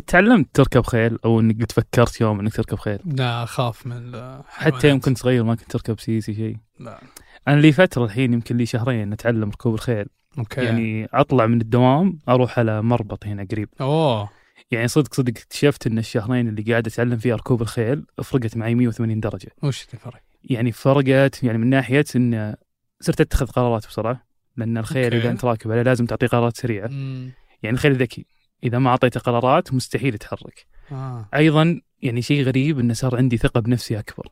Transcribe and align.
تعلمت 0.00 0.48
تركب 0.54 0.86
خيل 0.86 1.18
أو 1.24 1.40
إنك 1.40 1.62
قد 1.62 1.72
فكرت 1.72 2.20
يوم 2.20 2.40
إنك 2.40 2.52
تركب 2.52 2.78
خيل. 2.78 2.98
لا 3.04 3.42
أخاف 3.42 3.86
من 3.86 3.96
الحيوانات. 3.96 4.44
حتى 4.48 4.88
يوم 4.88 5.00
كنت 5.00 5.18
صغير 5.18 5.44
ما 5.44 5.54
كنت 5.54 5.70
تركب 5.70 6.00
سيسي 6.00 6.34
شيء 6.34 6.56
لا. 6.80 7.00
أنا 7.48 7.60
لي 7.60 7.72
فترة 7.72 8.04
الحين 8.04 8.32
يمكن 8.32 8.56
لي 8.56 8.66
شهرين 8.66 9.12
أتعلم 9.12 9.50
ركوب 9.50 9.74
الخيل. 9.74 10.06
okay. 10.38 10.60
يعني 10.60 11.08
أطلع 11.12 11.46
من 11.46 11.60
الدوام 11.60 12.18
أروح 12.28 12.58
على 12.58 12.82
مربط 12.82 13.26
هنا 13.26 13.46
قريب. 13.50 13.68
أوه. 13.80 14.28
يعني 14.70 14.88
صدق 14.88 15.14
صدق 15.14 15.28
اكتشفت 15.28 15.86
إن 15.86 15.98
الشهرين 15.98 16.48
اللي 16.48 16.62
قاعد 16.62 16.86
أتعلم 16.86 17.16
فيها 17.16 17.36
ركوب 17.36 17.62
الخيل 17.62 18.04
فرقت 18.22 18.56
معي 18.56 18.74
180 18.74 19.20
درجة. 19.20 19.48
وش 19.62 19.86
الفرق؟ 19.94 20.20
يعني 20.44 20.72
فرقت 20.72 21.44
يعني 21.44 21.58
من 21.58 21.66
ناحية 21.66 22.04
إن 22.16 22.54
صرت 23.00 23.20
أتخذ 23.20 23.46
قرارات 23.46 23.86
بسرعة 23.86 24.26
لأن 24.56 24.78
الخيل 24.78 25.04
okay. 25.04 25.16
اذا 25.16 25.30
أنت 25.30 25.44
راكب 25.44 25.70
عليه 25.72 25.82
لازم 25.82 26.06
تعطيه 26.06 26.26
قرارات 26.26 26.56
سريعة. 26.56 26.88
مم. 26.88 27.30
يعني 27.62 27.74
الخيل 27.76 27.94
ذكي. 27.96 28.26
إذا 28.64 28.78
ما 28.78 28.90
اعطيته 28.90 29.20
قرارات 29.20 29.74
مستحيل 29.74 30.14
يتحرك 30.14 30.66
آه. 30.92 31.28
أيضا 31.34 31.80
يعني 32.02 32.22
شيء 32.22 32.42
غريب 32.42 32.78
إنه 32.78 32.94
صار 32.94 33.16
عندي 33.16 33.36
ثقه 33.36 33.60
بنفسي 33.60 33.98
أكبر. 33.98 34.28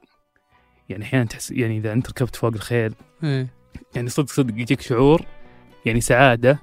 يعني 0.89 1.05
أحيانا 1.05 1.25
تحس 1.25 1.51
يعني 1.51 1.79
إذا 1.79 1.93
أنت 1.93 2.09
ركبت 2.09 2.37
فوق 2.37 2.53
الخيل 2.55 2.95
إيه. 3.25 3.47
يعني 3.95 4.09
صدق 4.09 4.29
صدق 4.29 4.55
يجيك 4.61 4.81
شعور 4.81 5.23
يعني 5.87 6.01
سعادة 6.01 6.59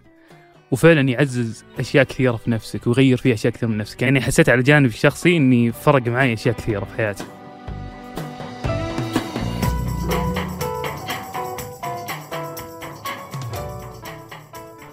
وفعلا 0.71 1.09
يعزز 1.09 1.65
أشياء 1.79 2.03
كثيرة 2.03 2.35
في 2.35 2.51
نفسك 2.51 2.87
ويغير 2.87 3.17
فيها 3.17 3.33
أشياء 3.33 3.53
كثيرة 3.53 3.69
من 3.69 3.77
نفسك. 3.77 4.01
يعني 4.01 4.21
حسيت 4.21 4.49
على 4.49 4.59
الجانب 4.59 4.85
الشخصي 4.85 5.37
إني 5.37 5.71
فرق 5.71 6.07
معي 6.07 6.33
أشياء 6.33 6.55
كثيرة 6.55 6.85
في 6.85 6.97
حياتي. 6.97 7.23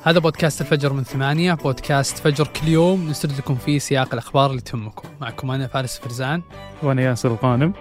هذا 0.04 0.18
بودكاست 0.18 0.60
الفجر 0.60 0.92
من 0.92 1.04
ثمانية 1.04 1.54
بودكاست 1.54 2.18
فجر 2.18 2.46
كل 2.46 2.68
يوم 2.68 3.08
نسرد 3.08 3.32
لكم 3.32 3.54
فيه 3.54 3.78
سياق 3.78 4.12
الأخبار 4.12 4.50
اللي 4.50 4.60
تهمكم. 4.60 5.08
معكم 5.20 5.50
أنا 5.50 5.66
فارس 5.66 5.98
فرزان. 5.98 6.42
وأنا 6.82 7.02
ياسر 7.02 7.32
الغانم. 7.32 7.72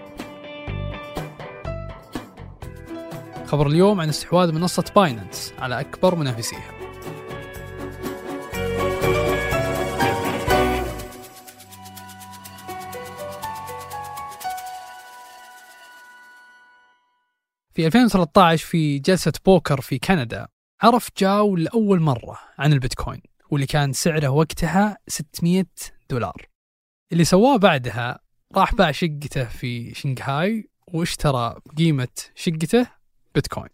خبر 3.46 3.68
اليوم 3.68 4.02
عن 4.02 4.10
استحواذ 4.10 4.52
منصة 4.52 4.84
باينانس 4.96 5.54
على 5.60 5.80
أكبر 5.80 6.16
منافسيها. 6.16 6.72
في 17.74 17.88
2013 17.88 18.66
في 18.66 19.00
جلسة 19.00 19.34
بوكر 19.46 19.82
في 19.82 20.00
كندا 20.00 20.53
عرف 20.84 21.10
جاو 21.18 21.56
لأول 21.56 22.00
مرة 22.00 22.40
عن 22.58 22.74
البيتكوين 22.74 23.22
واللي 23.50 23.68
كان 23.68 23.94
سعره 23.94 24.28
وقتها 24.28 24.98
600 25.08 25.66
دولار. 26.10 26.48
اللي 27.12 27.24
سواه 27.24 27.58
بعدها 27.58 28.20
راح 28.56 28.76
باع 28.76 28.92
شقته 28.92 29.46
في 29.46 29.94
شنغهاي 29.94 30.70
واشترى 30.88 31.56
بقيمة 31.66 32.08
شقته؟ 32.36 32.88
بيتكوين. 33.36 33.70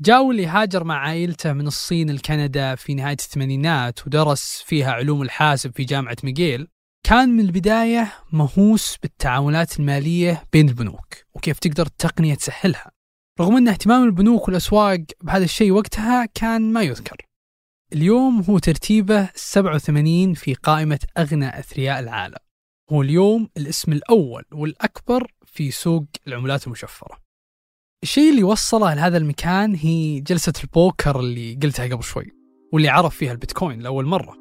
جاو 0.00 0.30
اللي 0.30 0.46
هاجر 0.46 0.84
مع 0.84 0.98
عائلته 0.98 1.52
من 1.52 1.66
الصين 1.66 2.10
لكندا 2.10 2.74
في 2.74 2.94
نهاية 2.94 3.16
الثمانينات 3.20 4.06
ودرس 4.06 4.62
فيها 4.66 4.92
علوم 4.92 5.22
الحاسب 5.22 5.72
في 5.76 5.84
جامعة 5.84 6.16
ميغيل. 6.24 6.68
كان 7.06 7.28
من 7.28 7.40
البداية 7.40 8.12
مهووس 8.32 8.96
بالتعاملات 9.02 9.80
المالية 9.80 10.44
بين 10.52 10.68
البنوك 10.68 11.14
وكيف 11.34 11.58
تقدر 11.58 11.86
التقنية 11.86 12.34
تسهلها. 12.34 12.97
رغم 13.40 13.56
أن 13.56 13.68
اهتمام 13.68 14.04
البنوك 14.04 14.48
والأسواق 14.48 15.00
بهذا 15.22 15.44
الشيء 15.44 15.72
وقتها 15.72 16.26
كان 16.34 16.72
ما 16.72 16.82
يذكر. 16.82 17.16
اليوم 17.92 18.40
هو 18.40 18.58
ترتيبه 18.58 19.30
87 19.34 20.34
في 20.34 20.54
قائمة 20.54 20.98
أغنى 21.18 21.58
أثرياء 21.58 22.00
العالم. 22.00 22.36
هو 22.92 23.02
اليوم 23.02 23.48
الاسم 23.56 23.92
الأول 23.92 24.44
والأكبر 24.52 25.32
في 25.44 25.70
سوق 25.70 26.04
العملات 26.26 26.66
المشفرة. 26.66 27.18
الشيء 28.02 28.30
اللي 28.30 28.42
وصله 28.42 28.94
لهذا 28.94 29.16
المكان 29.16 29.74
هي 29.74 30.20
جلسة 30.20 30.52
البوكر 30.64 31.20
اللي 31.20 31.58
قلتها 31.62 31.86
قبل 31.86 32.02
شوي 32.02 32.32
واللي 32.72 32.88
عرف 32.88 33.16
فيها 33.16 33.32
البيتكوين 33.32 33.80
لأول 33.80 34.06
مرة. 34.06 34.36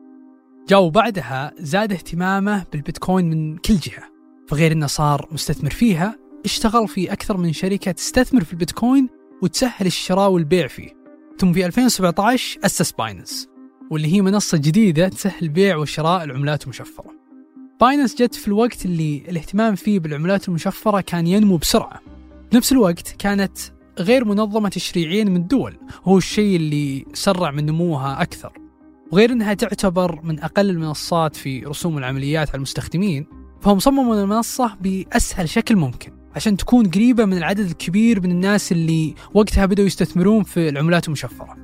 جاء 0.70 0.90
بعدها 0.90 1.54
زاد 1.60 1.94
اهتمامه 1.94 2.66
بالبيتكوين 2.72 3.30
من 3.30 3.58
كل 3.58 3.76
جهة 3.76 4.12
فغير 4.48 4.72
أنه 4.72 4.88
صار 4.88 5.28
مستثمر 5.32 5.70
فيها 5.70 6.27
اشتغل 6.46 6.88
في 6.88 7.12
أكثر 7.12 7.38
من 7.38 7.54
شركة 7.54 7.92
تستثمر 7.92 8.44
في 8.44 8.54
البيتكوين 8.54 9.10
وتسهل 9.42 9.86
الشراء 9.86 10.30
والبيع 10.30 10.68
فيه. 10.68 10.90
ثم 11.40 11.54
في 11.54 11.66
2017 11.66 12.60
أسس 12.66 12.92
باينانس 12.92 13.48
واللي 13.92 14.14
هي 14.14 14.22
منصة 14.22 14.58
جديدة 14.58 15.08
تسهل 15.08 15.50
بيع 15.50 15.76
وشراء 15.78 16.24
العملات 16.24 16.64
المشفرة. 16.64 17.18
باينانس 17.82 18.16
جت 18.16 18.36
في 18.36 18.48
الوقت 18.48 18.86
اللي 18.86 19.24
الاهتمام 19.30 19.76
فيه 19.76 20.00
بالعملات 20.00 20.48
المشفرة 20.48 21.02
كان 21.02 21.28
ينمو 21.28 21.58
بسرعة. 21.58 22.02
بنفس 22.52 22.72
الوقت 22.72 23.16
كانت 23.20 23.58
غير 24.00 24.26
منظمة 24.26 24.70
تشريعيا 24.70 25.24
من 25.24 25.36
الدول 25.36 25.78
هو 26.04 26.18
الشيء 26.18 26.56
اللي 26.56 27.06
سرع 27.14 27.52
من 27.52 27.66
نموها 27.66 28.22
أكثر. 28.22 28.54
وغير 29.12 29.32
أنها 29.32 29.54
تعتبر 29.54 30.22
من 30.24 30.40
أقل 30.40 30.70
المنصات 30.70 31.36
في 31.36 31.60
رسوم 31.60 31.98
العمليات 31.98 32.50
على 32.50 32.56
المستخدمين 32.56 33.26
فهم 33.62 33.80
صمموا 33.80 34.16
المنصة 34.16 34.76
بأسهل 34.82 35.50
شكل 35.50 35.76
ممكن. 35.76 36.17
عشان 36.38 36.58
تكون 36.58 36.90
قريبة 36.90 37.26
من 37.26 37.38
العدد 37.38 37.66
الكبير 37.66 38.22
من 38.22 38.32
الناس 38.32 38.72
اللي 38.72 39.16
وقتها 39.34 39.66
بدأوا 39.66 39.88
يستثمرون 39.88 40.44
في 40.44 40.70
العملات 40.70 41.08
المشفرة. 41.08 41.58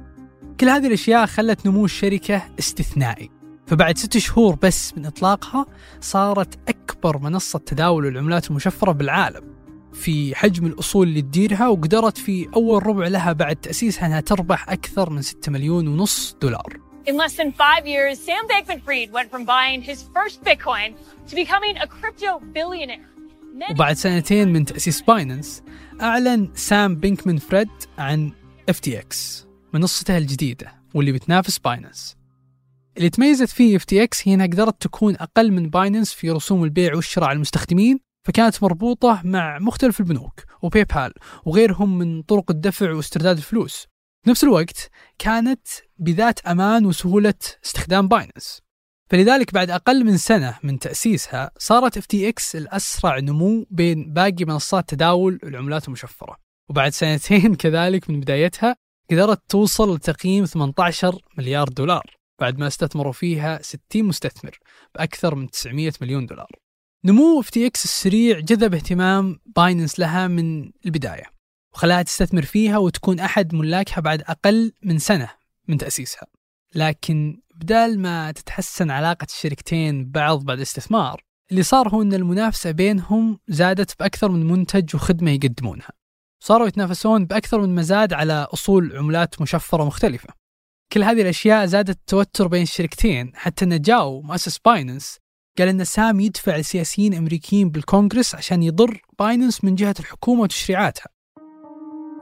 كل 0.59 0.69
هذه 0.69 0.87
الأشياء 0.87 1.25
خلت 1.25 1.65
نمو 1.65 1.85
الشركة 1.85 2.41
استثنائي. 2.59 3.29
فبعد 3.67 3.97
ست 3.97 4.17
شهور 4.17 4.55
بس 4.55 4.97
من 4.97 5.05
إطلاقها 5.05 5.65
صارت 6.01 6.59
أكبر 6.69 7.17
منصة 7.17 7.59
تداول 7.59 8.07
العملات 8.07 8.49
المشفرة 8.49 8.91
بالعالم. 8.91 9.43
في 9.93 10.35
حجم 10.35 10.65
الأصول 10.65 11.07
اللي 11.07 11.21
تديرها 11.21 11.67
وقدرت 11.67 12.17
في 12.17 12.49
أول 12.55 12.87
ربع 12.87 13.07
لها 13.07 13.33
بعد 13.33 13.55
تأسيسها 13.55 14.05
أنها 14.07 14.21
تربح 14.21 14.69
أكثر 14.69 15.09
من 15.09 15.21
6 15.21 15.51
مليون 15.51 15.87
ونص 15.87 16.37
دولار. 16.41 16.79
In 17.05 17.17
less 17.17 17.35
than 17.35 17.51
five 17.51 17.85
years, 17.85 18.17
Sam 18.27 18.47
Bankman 18.47 18.81
Fried 18.85 19.11
went 19.11 19.29
from 19.29 19.43
buying 19.45 19.81
his 19.81 19.99
first 20.15 20.37
Bitcoin 20.43 20.95
to 21.27 21.35
becoming 21.35 21.75
a 21.77 21.87
crypto 21.87 22.39
billionaire. 22.55 23.12
وبعد 23.71 23.95
سنتين 23.95 24.53
من 24.53 24.65
تأسيس 24.65 25.01
باينانس 25.01 25.63
أعلن 26.01 26.49
سام 26.55 26.95
بينكمان 26.95 27.37
فريد 27.37 27.69
عن 27.97 28.31
FTX 28.71 29.15
منصته 29.73 30.17
الجديدة 30.17 30.73
واللي 30.93 31.11
بتنافس 31.11 31.57
باينانس 31.57 32.15
اللي 32.97 33.09
تميزت 33.09 33.49
فيه 33.49 33.77
FTX 33.77 34.09
هي 34.23 34.33
إنها 34.33 34.45
قدرت 34.45 34.81
تكون 34.81 35.15
أقل 35.15 35.51
من 35.51 35.69
باينانس 35.69 36.13
في 36.13 36.31
رسوم 36.31 36.63
البيع 36.63 36.95
والشراء 36.95 37.29
على 37.29 37.35
المستخدمين 37.35 37.99
فكانت 38.27 38.63
مربوطة 38.63 39.21
مع 39.23 39.59
مختلف 39.59 39.99
البنوك 39.99 40.43
وباي 40.61 40.83
بال 40.83 41.13
وغيرهم 41.45 41.97
من 41.97 42.21
طرق 42.21 42.51
الدفع 42.51 42.91
واسترداد 42.93 43.37
الفلوس. 43.37 43.87
نفس 44.27 44.43
الوقت 44.43 44.89
كانت 45.19 45.67
بذات 45.97 46.39
أمان 46.39 46.85
وسهولة 46.85 47.33
استخدام 47.65 48.07
باينانس 48.07 48.62
فلذلك 49.13 49.53
بعد 49.53 49.69
أقل 49.69 50.03
من 50.05 50.17
سنة 50.17 50.59
من 50.63 50.79
تأسيسها 50.79 51.51
صارت 51.57 51.99
FTX 51.99 52.55
الأسرع 52.55 53.19
نمو 53.19 53.67
بين 53.69 54.13
باقي 54.13 54.45
منصات 54.45 54.89
تداول 54.89 55.39
العملات 55.43 55.87
المشفرة. 55.87 56.37
وبعد 56.69 56.91
سنتين 56.91 57.55
كذلك 57.63 58.09
من 58.09 58.19
بدايتها 58.19 58.75
قدرت 59.11 59.41
توصل 59.49 59.95
لتقييم 59.95 60.45
18 60.45 61.21
مليار 61.37 61.67
دولار 61.67 62.17
بعد 62.41 62.59
ما 62.59 62.67
استثمروا 62.67 63.11
فيها 63.11 63.61
60 63.61 63.79
مستثمر 64.03 64.59
بأكثر 64.95 65.35
من 65.35 65.49
900 65.49 65.91
مليون 66.01 66.25
دولار. 66.25 66.51
نمو 67.05 67.43
FTX 67.43 67.83
السريع 67.83 68.39
جذب 68.39 68.73
اهتمام 68.73 69.39
بايننس 69.55 69.99
لها 69.99 70.27
من 70.27 70.71
البداية 70.85 71.25
وخلاها 71.73 72.01
تستثمر 72.01 72.41
فيها 72.41 72.77
وتكون 72.77 73.19
أحد 73.19 73.55
ملاكها 73.55 74.01
بعد 74.01 74.21
أقل 74.21 74.73
من 74.83 74.99
سنة 74.99 75.29
من 75.67 75.77
تأسيسها. 75.77 76.27
لكن 76.75 77.42
بدال 77.55 77.99
ما 77.99 78.31
تتحسن 78.31 78.91
علاقة 78.91 79.27
الشركتين 79.29 80.05
ببعض 80.05 80.43
بعد 80.43 80.57
الاستثمار 80.57 81.23
اللي 81.51 81.63
صار 81.63 81.89
هو 81.89 82.01
أن 82.01 82.13
المنافسة 82.13 82.71
بينهم 82.71 83.39
زادت 83.47 83.99
بأكثر 83.99 84.31
من 84.31 84.47
منتج 84.47 84.95
وخدمة 84.95 85.31
يقدمونها. 85.31 85.89
صاروا 86.43 86.67
يتنافسون 86.67 87.25
بأكثر 87.25 87.61
من 87.61 87.75
مزاد 87.75 88.13
على 88.13 88.47
أصول 88.53 88.97
عملات 88.97 89.41
مشفرة 89.41 89.83
مختلفة. 89.83 90.29
كل 90.91 91.03
هذه 91.03 91.21
الأشياء 91.21 91.65
زادت 91.65 91.89
التوتر 91.89 92.47
بين 92.47 92.61
الشركتين 92.61 93.31
حتى 93.35 93.65
أن 93.65 93.81
جاو 93.81 94.21
مؤسس 94.21 94.57
بايننس 94.57 95.17
قال 95.57 95.67
أن 95.67 95.83
سام 95.83 96.19
يدفع 96.19 96.57
لسياسيين 96.57 97.13
أمريكيين 97.13 97.69
بالكونغرس 97.69 98.35
عشان 98.35 98.63
يضر 98.63 99.01
بايننس 99.19 99.63
من 99.63 99.75
جهة 99.75 99.95
الحكومة 99.99 100.41
وتشريعاتها. 100.41 101.07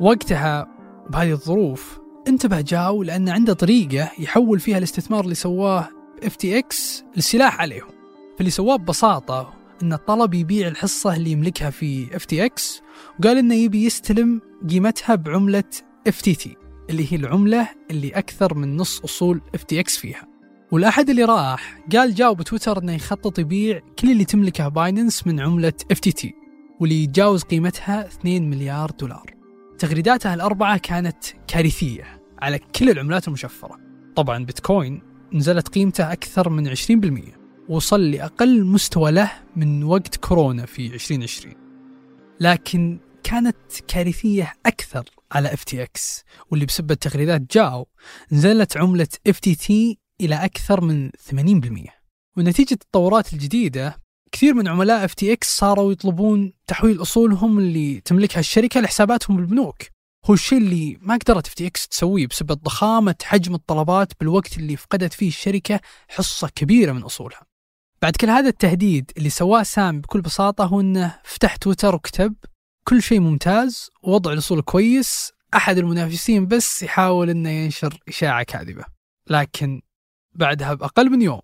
وقتها 0.02 0.68
بهذه 1.10 1.32
الظروف 1.32 2.01
انتبه 2.32 2.62
جاو 2.62 3.04
لأن 3.04 3.30
عنده 3.30 3.54
طريقة 3.54 4.12
يحول 4.20 4.60
فيها 4.60 4.78
الاستثمار 4.78 5.24
اللي 5.24 5.36
سواه 5.36 5.90
FTX 6.24 7.04
لسلاح 7.16 7.62
عليهم 7.62 7.90
فاللي 8.38 8.52
سواه 8.52 8.76
ببساطة 8.76 9.54
أنه 9.84 9.94
طلب 9.94 10.34
يبيع 10.34 10.68
الحصة 10.68 11.16
اللي 11.16 11.32
يملكها 11.32 11.70
في 11.70 12.16
FTX 12.16 12.82
وقال 13.20 13.38
أنه 13.38 13.56
يبي 13.56 13.86
يستلم 13.86 14.42
قيمتها 14.70 15.16
بعملة 15.16 15.64
FTT 16.08 16.58
اللي 16.90 17.14
هي 17.14 17.18
العملة 17.18 17.68
اللي 17.92 18.10
أكثر 18.10 18.54
من 18.54 18.78
نص 18.78 19.00
أصول 19.00 19.42
FTX 19.56 19.98
فيها. 19.98 20.28
والأحد 20.72 21.10
اللي 21.10 21.24
راح 21.24 21.80
قال 21.92 22.16
جاو 22.16 22.38
بتويتر 22.38 22.78
أنه 22.78 22.94
يخطط 22.94 23.40
يبيع 23.40 23.82
كل 24.00 24.12
اللي 24.12 24.26
تملكه 24.26 24.68
بايننس 24.68 25.28
من 25.28 25.40
عملة 25.40 25.74
FTT 25.94 26.28
واللي 26.80 27.04
يتجاوز 27.04 27.44
قيمتها 27.44 28.08
2 28.08 28.50
مليار 28.50 28.92
دولار. 28.92 29.34
تغريداته 29.80 30.34
الأربعة 30.34 30.78
كانت 30.78 31.24
كارثية. 31.48 32.21
على 32.42 32.60
كل 32.60 32.90
العملات 32.90 33.28
المشفرة. 33.28 33.80
طبعا 34.16 34.46
بيتكوين 34.46 35.02
نزلت 35.34 35.68
قيمته 35.68 36.12
أكثر 36.12 36.50
من 36.50 36.76
20% 36.76 37.42
وصل 37.70 38.12
لأقل 38.12 38.66
مستوى 38.66 39.12
له 39.12 39.32
من 39.56 39.84
وقت 39.84 40.16
كورونا 40.16 40.66
في 40.66 40.94
2020 40.94 41.56
لكن 42.40 43.00
كانت 43.24 43.58
كارثية 43.88 44.54
أكثر 44.66 45.04
على 45.32 45.50
FTX 45.50 46.24
واللي 46.50 46.66
بسبب 46.66 46.94
تغريدات 46.94 47.42
جاو 47.42 47.88
نزلت 48.32 48.78
عملة 48.78 49.08
FTT 49.30 49.72
إلى 50.22 50.36
أكثر 50.46 50.82
من 50.82 51.10
80% 51.10 51.90
ونتيجة 52.38 52.74
التطورات 52.74 53.34
الجديدة 53.34 53.96
كثير 54.32 54.54
من 54.54 54.68
عملاء 54.68 55.08
FTX 55.08 55.38
صاروا 55.44 55.92
يطلبون 55.92 56.54
تحويل 56.68 57.02
أصولهم 57.02 57.60
اللي 57.60 58.02
تملكها 58.02 58.40
الشركة 58.40 58.80
لحساباتهم 58.82 59.38
بالبنوك. 59.38 59.82
هو 60.26 60.34
الشيء 60.34 60.58
اللي 60.58 60.98
ما 61.02 61.18
قدرت 61.18 61.48
FTX 61.48 61.88
تسويه 61.90 62.28
بسبب 62.28 62.64
ضخامة 62.64 63.16
حجم 63.24 63.56
الطلبات 63.56 64.14
بالوقت 64.20 64.58
اللي 64.58 64.76
فقدت 64.76 65.14
فيه 65.14 65.28
الشركة 65.28 65.80
حصة 66.10 66.50
كبيرة 66.56 66.92
من 66.92 67.04
أصولها. 67.04 67.42
بعد 68.02 68.16
كل 68.16 68.30
هذا 68.30 68.50
التهديد 68.50 69.12
اللي 69.18 69.30
سواه 69.30 69.64
سام 69.64 70.02
بكل 70.02 70.22
بساطة 70.22 70.66
هو 70.66 70.82
أنه 70.82 71.20
فتح 71.24 71.56
تويتر 71.56 71.96
وكتب 71.96 72.36
كل 72.84 73.02
شيء 73.02 73.20
ممتاز 73.20 73.90
ووضع 74.04 74.34
الأصول 74.34 74.62
كويس 74.62 75.32
أحد 75.56 75.78
المنافسين 75.78 76.48
بس 76.48 76.84
يحاول 76.84 77.30
أنه 77.30 77.50
ينشر 77.50 78.00
إشاعة 78.08 78.44
كاذبة. 78.44 78.86
لكن 79.28 79.82
بعدها 80.34 80.74
بأقل 80.74 81.10
من 81.10 81.22
يوم 81.22 81.42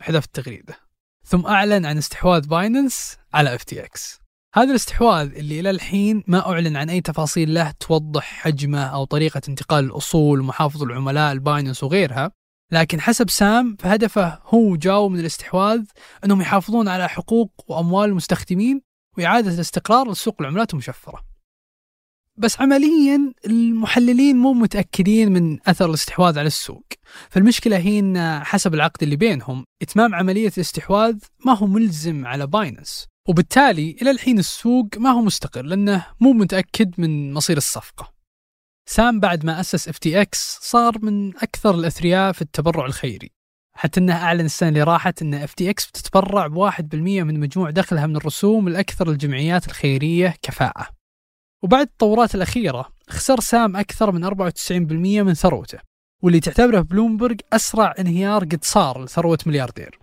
حذف 0.00 0.24
التغريدة. 0.24 0.76
ثم 1.24 1.46
أعلن 1.46 1.86
عن 1.86 1.98
استحواذ 1.98 2.46
بايننس 2.46 3.16
على 3.34 3.58
FTX 3.58 4.23
هذا 4.56 4.70
الاستحواذ 4.70 5.34
اللي 5.34 5.60
إلى 5.60 5.70
الحين 5.70 6.24
ما 6.26 6.50
أعلن 6.50 6.76
عن 6.76 6.90
أي 6.90 7.00
تفاصيل 7.00 7.54
له 7.54 7.70
توضح 7.70 8.24
حجمه 8.24 8.82
أو 8.84 9.04
طريقة 9.04 9.40
انتقال 9.48 9.84
الأصول 9.84 10.40
ومحافظ 10.40 10.82
العملاء 10.82 11.32
لبايننس 11.32 11.84
وغيرها. 11.84 12.32
لكن 12.72 13.00
حسب 13.00 13.30
سام 13.30 13.76
فهدفه 13.78 14.38
هو 14.44 14.76
وجاو 14.76 15.08
من 15.08 15.20
الاستحواذ 15.20 15.84
أنهم 16.24 16.40
يحافظون 16.40 16.88
على 16.88 17.08
حقوق 17.08 17.50
وأموال 17.68 18.08
المستخدمين 18.08 18.82
وإعادة 19.18 19.54
الاستقرار 19.54 20.10
لسوق 20.10 20.36
العملات 20.40 20.72
المشفرة. 20.72 21.24
بس 22.36 22.60
عمليا 22.60 23.32
المحللين 23.46 24.36
مو 24.36 24.52
متأكدين 24.52 25.32
من 25.32 25.58
أثر 25.66 25.88
الاستحواذ 25.88 26.38
على 26.38 26.46
السوق. 26.46 26.86
فالمشكلة 27.30 27.76
هي 27.76 27.98
أن 27.98 28.44
حسب 28.44 28.74
العقد 28.74 29.02
اللي 29.02 29.16
بينهم 29.16 29.64
إتمام 29.82 30.14
عملية 30.14 30.52
الاستحواذ 30.56 31.18
ما 31.46 31.56
هو 31.56 31.66
ملزم 31.66 32.26
على 32.26 32.46
بايننس. 32.46 33.13
وبالتالي 33.28 33.96
إلى 34.02 34.10
الحين 34.10 34.38
السوق 34.38 34.88
ما 34.96 35.10
هو 35.10 35.20
مستقر 35.20 35.62
لأنه 35.62 36.06
مو 36.20 36.32
متأكد 36.32 36.94
من 36.98 37.32
مصير 37.32 37.56
الصفقة. 37.56 38.14
سام 38.88 39.20
بعد 39.20 39.44
ما 39.44 39.60
أسس 39.60 39.88
FTX 39.88 40.28
صار 40.60 40.98
من 41.02 41.36
أكثر 41.36 41.74
الأثرياء 41.74 42.32
في 42.32 42.42
التبرع 42.42 42.86
الخيري. 42.86 43.30
حتى 43.76 44.00
أنه 44.00 44.12
أعلن 44.12 44.44
السنة 44.44 44.68
اللي 44.68 44.82
راحت 44.82 45.22
أن 45.22 45.46
FTX 45.46 45.88
بتتبرع 45.88 46.46
بواحد 46.46 46.88
بالمية 46.88 47.22
من 47.22 47.40
مجموع 47.40 47.70
دخلها 47.70 48.06
من 48.06 48.16
الرسوم 48.16 48.68
لأكثر 48.68 49.10
الجمعيات 49.10 49.66
الخيرية 49.66 50.34
كفاءة. 50.42 50.86
وبعد 51.62 51.86
التطورات 51.86 52.34
الأخيرة 52.34 52.88
خسر 53.08 53.40
سام 53.40 53.76
أكثر 53.76 54.12
من 54.12 54.24
94% 54.24 55.22
من 55.22 55.34
ثروته 55.34 55.78
واللي 56.22 56.40
تعتبره 56.40 56.80
بلومبرج 56.80 57.40
أسرع 57.52 57.94
انهيار 57.98 58.44
قد 58.44 58.64
صار 58.64 59.04
لثروة 59.04 59.38
ملياردير. 59.46 59.98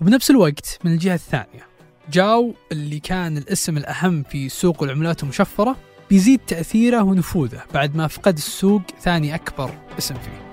وبنفس 0.00 0.30
الوقت 0.30 0.78
من 0.84 0.92
الجهة 0.92 1.14
الثانية 1.14 1.73
جاو 2.12 2.54
اللي 2.72 2.98
كان 2.98 3.36
الاسم 3.36 3.76
الأهم 3.76 4.22
في 4.22 4.48
سوق 4.48 4.82
العملات 4.82 5.22
المشفرة 5.22 5.76
بيزيد 6.10 6.40
تأثيره 6.46 7.02
ونفوذه 7.02 7.62
بعد 7.74 7.96
ما 7.96 8.06
فقد 8.06 8.36
السوق 8.36 8.82
ثاني 9.00 9.34
أكبر 9.34 9.70
اسم 9.98 10.14
فيه. 10.14 10.44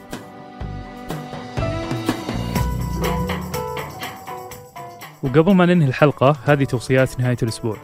وقبل 5.24 5.54
ما 5.54 5.66
ننهي 5.66 5.88
الحلقة 5.88 6.38
هذه 6.46 6.64
توصيات 6.64 7.20
نهاية 7.20 7.38
الأسبوع. 7.44 7.78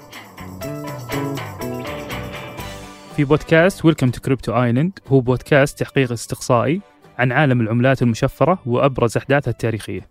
في 3.15 3.23
بودكاست 3.23 3.85
Welcome 3.85 4.09
to 4.09 4.21
Crypto 4.21 4.63
Island 4.63 4.99
هو 5.07 5.19
بودكاست 5.19 5.79
تحقيق 5.79 6.11
استقصائي 6.11 6.81
عن 7.17 7.31
عالم 7.31 7.61
العملات 7.61 8.01
المشفرة 8.01 8.59
وأبرز 8.65 9.17
أحداثها 9.17 9.51
التاريخية. 9.51 10.09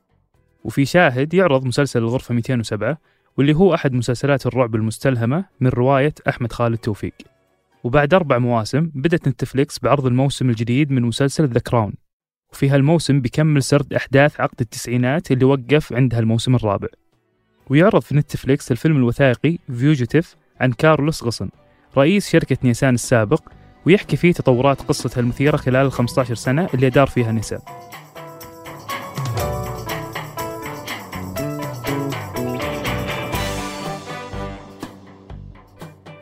وفي 0.64 0.84
شاهد 0.84 1.34
يعرض 1.34 1.64
مسلسل 1.64 1.98
الغرفة 1.98 2.34
207 2.34 2.98
واللي 3.38 3.54
هو 3.56 3.74
أحد 3.74 3.92
مسلسلات 3.92 4.46
الرعب 4.46 4.74
المستلهمة 4.74 5.44
من 5.60 5.68
رواية 5.68 6.14
أحمد 6.28 6.52
خالد 6.52 6.78
توفيق. 6.78 7.14
وبعد 7.84 8.14
أربع 8.14 8.38
مواسم 8.38 8.90
بدأت 8.94 9.28
نتفليكس 9.28 9.78
بعرض 9.78 10.06
الموسم 10.06 10.50
الجديد 10.50 10.90
من 10.90 11.02
مسلسل 11.02 11.48
The 11.48 11.60
Crown 11.60 11.94
وفي 12.52 12.68
هالموسم 12.68 13.20
بيكمل 13.20 13.62
سرد 13.62 13.92
أحداث 13.94 14.40
عقد 14.40 14.60
التسعينات 14.60 15.32
اللي 15.32 15.44
وقف 15.44 15.92
عندها 15.92 16.20
الموسم 16.20 16.54
الرابع. 16.54 16.88
ويعرض 17.70 18.02
في 18.02 18.16
نتفليكس 18.16 18.72
الفيلم 18.72 18.96
الوثائقي 18.96 19.58
Fugitive 19.66 20.36
عن 20.60 20.72
كارلوس 20.72 21.22
غصن 21.22 21.48
رئيس 21.96 22.30
شركة 22.30 22.56
نيسان 22.64 22.94
السابق 22.94 23.42
ويحكي 23.86 24.16
فيه 24.16 24.32
تطورات 24.32 24.82
قصتها 24.82 25.20
المثيرة 25.20 25.56
خلال 25.56 25.86
ال 25.86 25.92
15 25.92 26.34
سنة 26.34 26.68
اللي 26.74 26.90
دار 26.90 27.06
فيها 27.06 27.32
نيسان. 27.32 27.60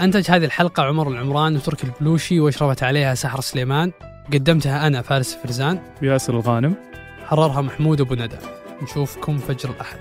أنتج 0.05 0.31
هذه 0.31 0.45
الحلقة 0.45 0.83
عمر 0.83 1.09
العمران 1.09 1.56
وتركي 1.56 1.87
البلوشي 1.87 2.41
وأشرفت 2.41 2.83
عليها 2.83 3.15
سحر 3.15 3.41
سليمان. 3.41 3.93
قدمتها 4.33 4.87
أنا 4.87 5.03
فارس 5.03 5.35
فرزان. 5.35 5.79
وياسر 6.03 6.35
الغانم. 6.35 6.75
حررها 7.27 7.61
محمود 7.61 8.01
أبو 8.01 8.15
ندى. 8.15 8.37
نشوفكم 8.83 9.39
فجر 9.39 9.71
الأحد. 9.71 9.99